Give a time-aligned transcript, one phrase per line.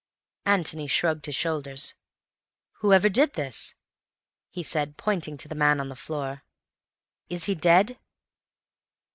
[0.47, 1.93] Antony shrugged his shoulders.
[2.79, 3.75] "Whoever did this,"
[4.49, 6.43] he said, pointing to the man on the floor.
[7.29, 7.99] "Is he dead?"